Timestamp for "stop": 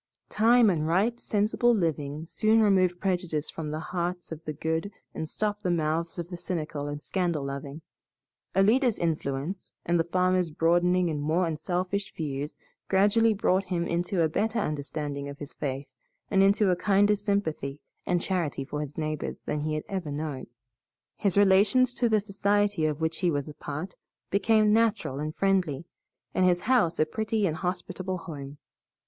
5.29-5.61